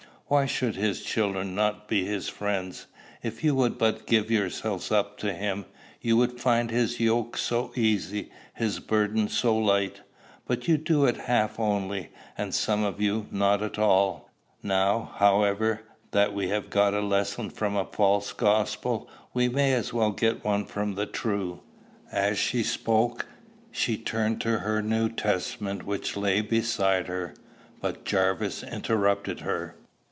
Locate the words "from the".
20.63-21.05